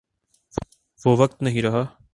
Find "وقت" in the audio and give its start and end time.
1.17-1.41